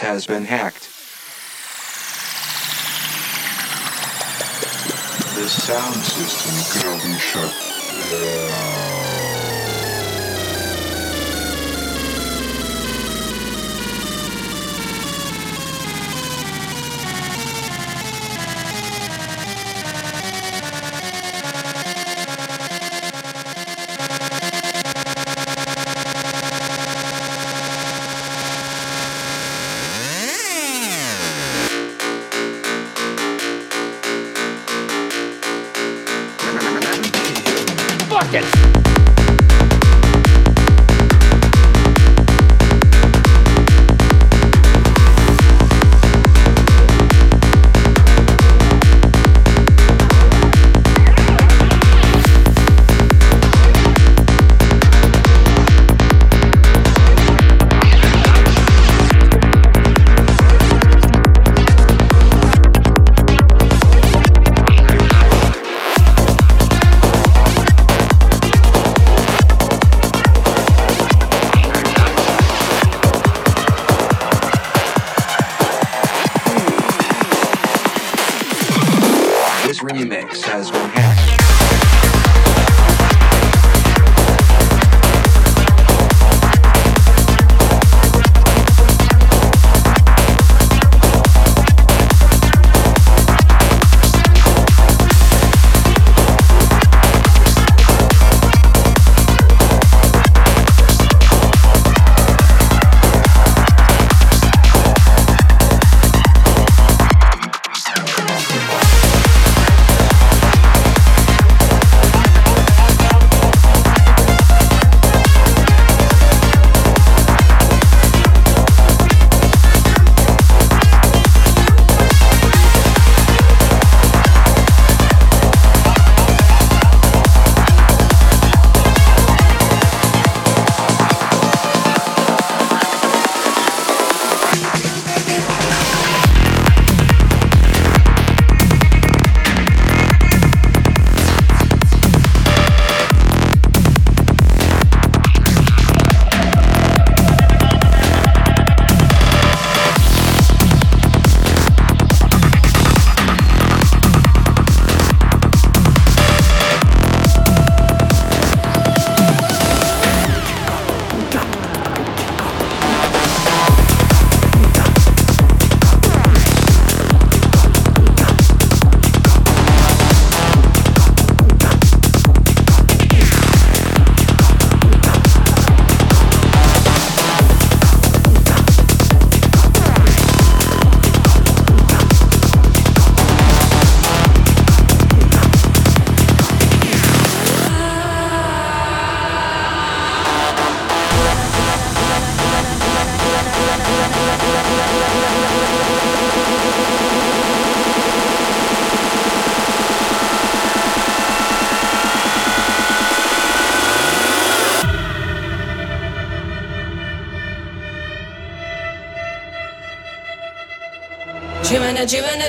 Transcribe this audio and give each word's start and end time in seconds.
Has 0.00 0.26
been 0.26 0.46
hacked. 0.46 0.88
The 5.36 5.46
sound 5.46 5.94
system 5.96 6.82
gonna 6.82 7.04
be 7.04 7.18
shut 7.18 7.52
down. 8.10 8.39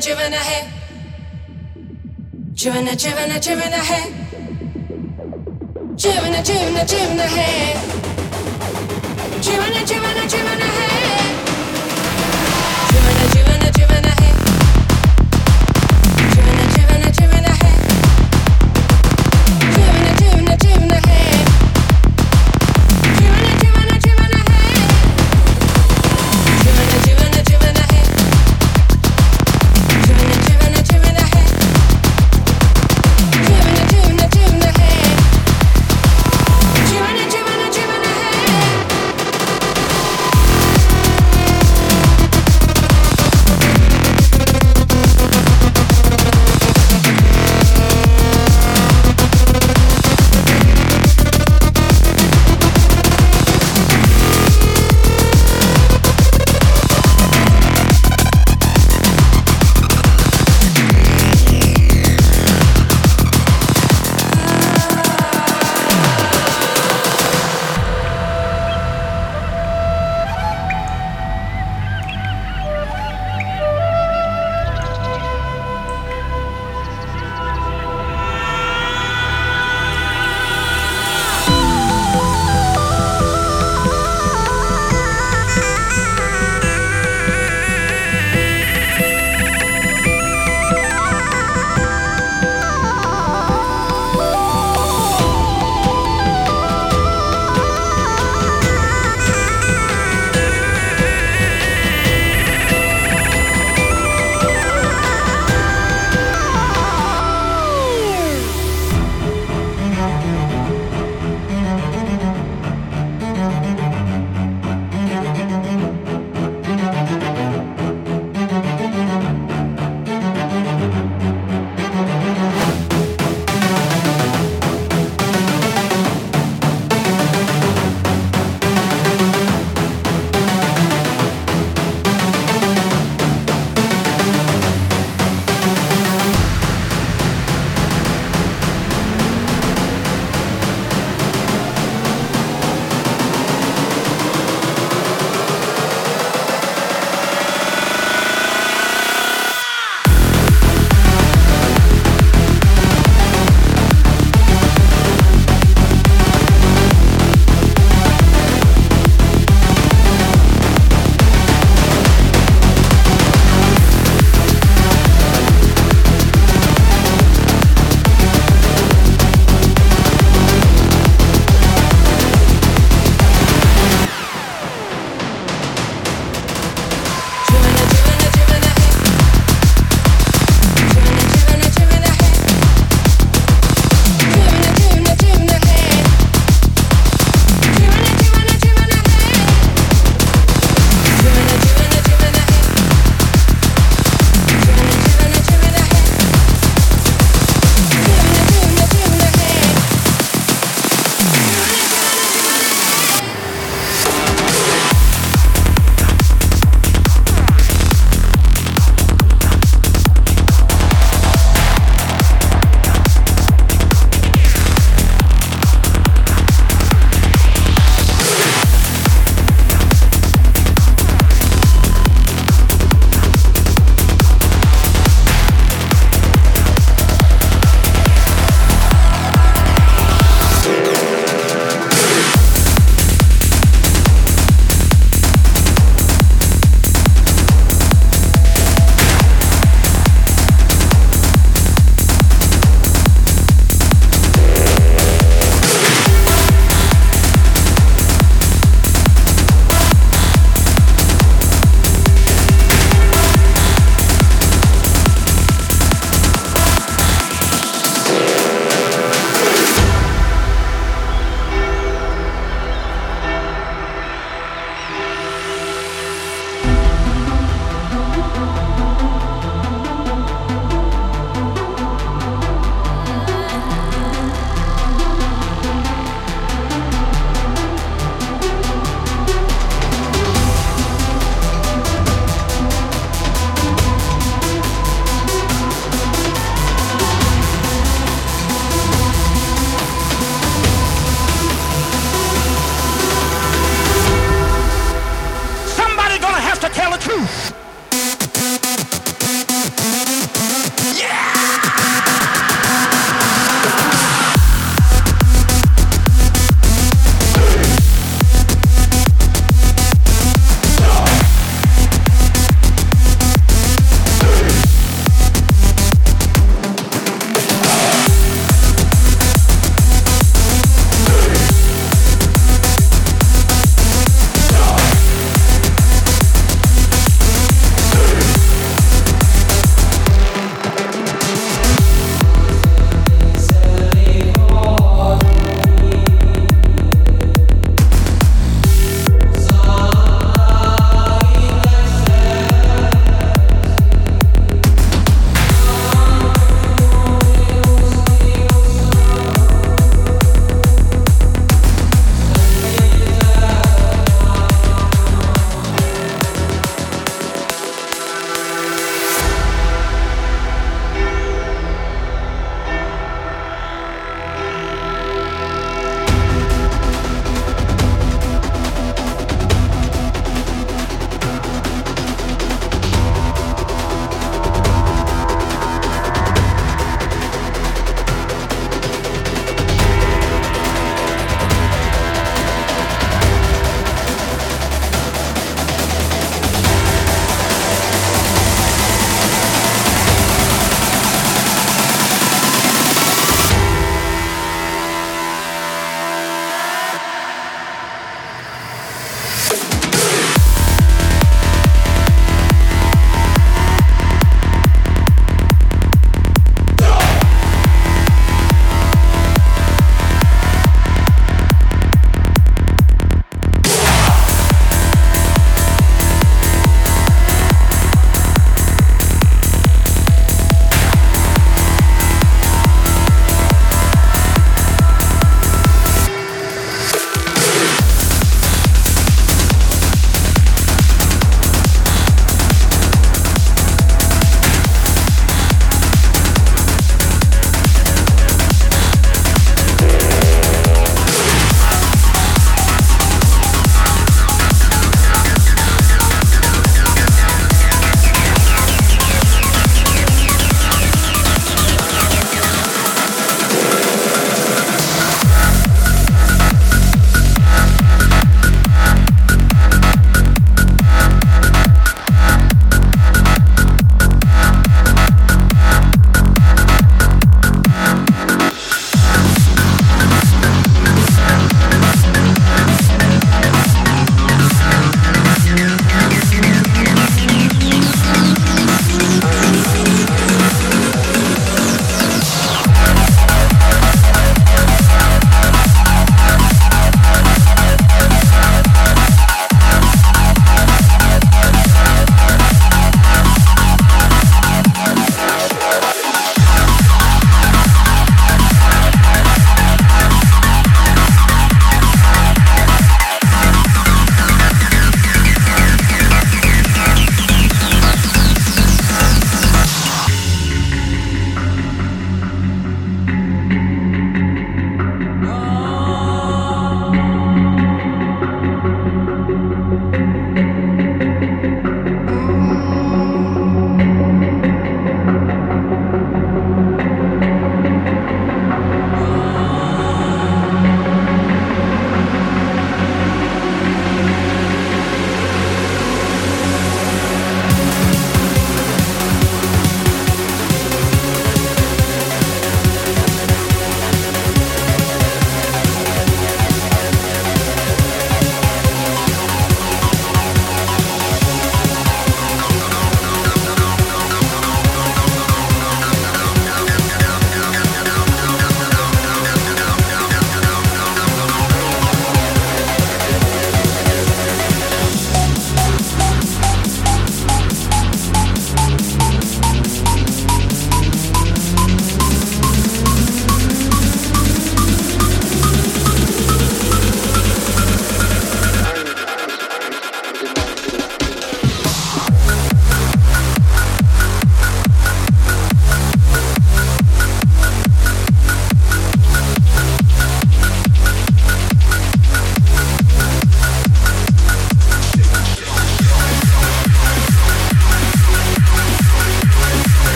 driven 0.00 0.32
hey! 0.32 0.70
Driven, 2.54 2.84
driven, 2.96 3.40
driven 3.40 3.72
hey! 3.72 4.12
Driven, 5.96 6.42
driven, 6.42 6.86
driven 6.86 7.18
hey! 7.18 8.00
Driven, 9.42 9.84
driven, 9.86 10.28
driven 10.28 10.60
ahead. 10.60 10.69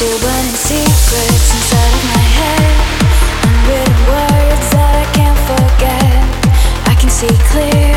Still 0.00 0.18
burning 0.20 0.54
secrets 0.54 1.52
inside 1.52 1.92
of 1.92 2.04
my 2.08 2.24
head. 2.40 2.72
Unwritten 3.44 4.00
words 4.08 4.66
that 4.72 4.94
I 4.96 5.04
can't 5.12 5.40
forget 5.44 6.24
I 6.88 6.94
can 6.98 7.10
see 7.10 7.28
clear, 7.52 7.92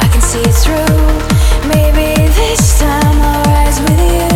I 0.00 0.08
can 0.08 0.22
see 0.22 0.40
it 0.40 0.54
through. 0.64 1.68
Maybe 1.68 2.32
this 2.32 2.80
time 2.80 3.20
I'll 3.20 3.44
rise 3.44 3.78
with 3.78 4.00
you. 4.00 4.33